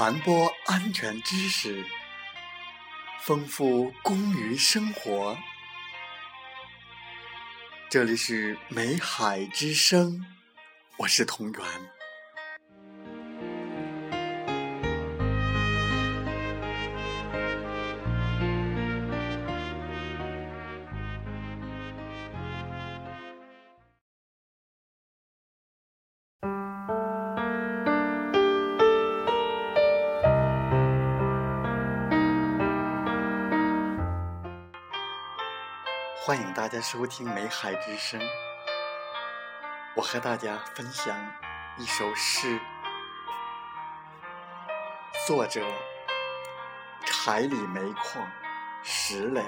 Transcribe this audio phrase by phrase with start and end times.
[0.00, 1.84] 传播安全知识，
[3.20, 5.36] 丰富工于生活。
[7.90, 10.24] 这里是美海之声，
[10.96, 11.62] 我是同源。
[36.22, 38.20] 欢迎大家收听《美海之声》。
[39.96, 41.16] 我和大家分享
[41.78, 42.60] 一首诗，
[45.26, 45.64] 作者
[47.06, 48.30] 柴里煤矿
[48.82, 49.42] 石磊。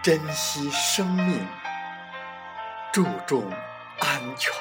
[0.00, 1.44] 珍惜生命。
[2.94, 3.50] 注重
[3.98, 4.54] 安全。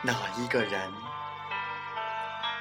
[0.00, 0.90] 哪一个人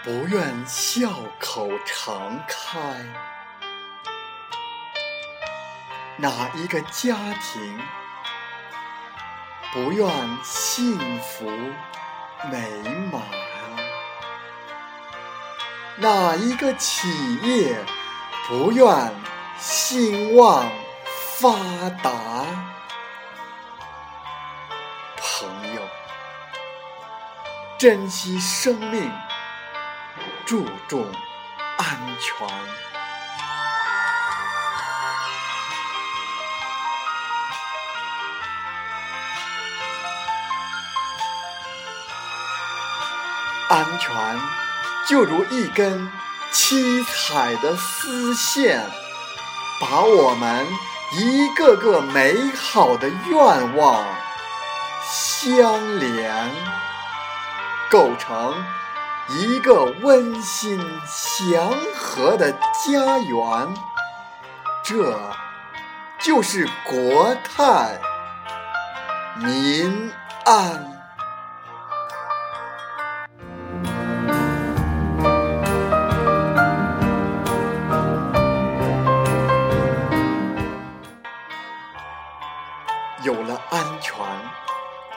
[0.03, 2.81] 不愿笑口常开？
[6.17, 7.79] 哪一个家庭
[9.71, 10.05] 不愿
[10.43, 11.49] 幸福？
[12.49, 12.57] 美
[13.11, 13.21] 满，
[15.97, 17.07] 哪一个企
[17.43, 17.77] 业
[18.47, 19.13] 不愿
[19.59, 20.67] 兴旺
[21.37, 21.51] 发
[22.01, 22.11] 达？
[25.17, 25.81] 朋友，
[27.77, 29.11] 珍惜生命，
[30.45, 31.05] 注重
[31.77, 31.87] 安
[32.19, 32.47] 全。
[43.71, 44.13] 安全
[45.07, 46.11] 就如一根
[46.51, 48.85] 七彩的丝线，
[49.79, 50.67] 把我们
[51.13, 54.05] 一个个美好的愿望
[55.09, 56.51] 相连，
[57.89, 58.61] 构成
[59.29, 60.77] 一个温馨
[61.07, 63.73] 祥和的家园。
[64.83, 65.17] 这
[66.19, 68.01] 就是国泰
[69.37, 70.11] 民
[70.43, 71.00] 安。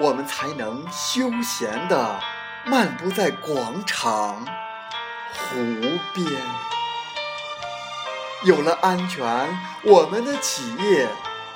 [0.00, 2.20] 我们才能休闲地
[2.64, 4.44] 漫步在广场、
[5.32, 5.56] 湖
[6.12, 6.26] 边。
[8.44, 9.24] 有了安全，
[9.82, 11.08] 我们的企业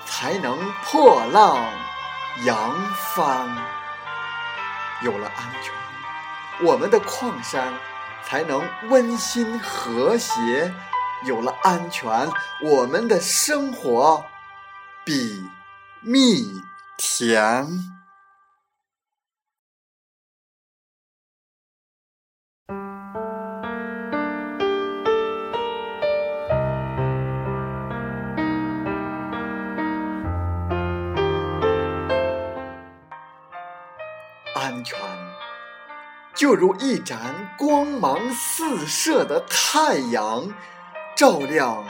[0.07, 1.59] 才能破浪
[2.45, 3.49] 扬帆。
[5.03, 5.73] 有了安全，
[6.67, 7.73] 我们的矿山
[8.25, 10.73] 才能温馨和谐。
[11.25, 12.31] 有了安全，
[12.63, 14.25] 我们的生活
[15.05, 15.49] 比。
[16.01, 16.63] 蜜
[16.97, 17.67] 甜，
[34.61, 34.99] 安全
[36.35, 40.53] 就如一盏光芒四射的太阳，
[41.17, 41.85] 照亮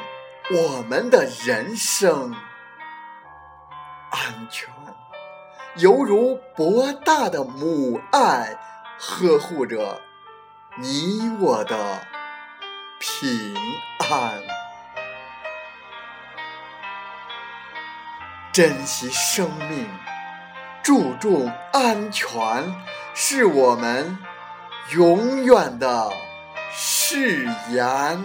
[0.51, 2.35] 我们的人生。
[4.11, 4.69] 安全，
[5.77, 8.55] 犹如博大的母爱，
[8.99, 10.03] 呵护着
[10.77, 12.03] 你我的
[12.99, 13.55] 平
[14.11, 14.43] 安。
[18.53, 19.89] 珍惜生命，
[20.89, 22.41] 注重安全，
[23.15, 24.17] 是我们
[24.95, 26.11] 永远的
[26.73, 28.19] 誓言。